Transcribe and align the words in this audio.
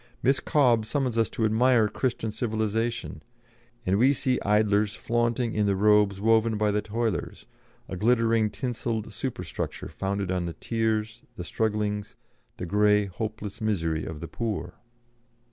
Miss 0.23 0.39
Cobbe 0.39 0.83
summons 0.83 1.15
us 1.15 1.29
to 1.29 1.45
admire 1.45 1.87
Christian 1.87 2.31
civilisation, 2.31 3.21
and 3.85 3.99
we 3.99 4.13
see 4.13 4.41
idlers 4.41 4.95
flaunting 4.95 5.53
in 5.53 5.67
the 5.67 5.75
robes 5.75 6.19
woven 6.19 6.57
by 6.57 6.71
the 6.71 6.81
toilers, 6.81 7.45
a 7.87 7.95
glittering 7.95 8.49
tinselled 8.49 9.13
super 9.13 9.43
structure 9.43 9.89
founded 9.89 10.31
on 10.31 10.45
the 10.47 10.53
tears, 10.53 11.21
the 11.35 11.43
strugglings, 11.43 12.15
the 12.57 12.65
grey, 12.65 13.05
hopeless 13.05 13.61
misery 13.61 14.03
of 14.03 14.21
the 14.21 14.27
poor." 14.27 14.73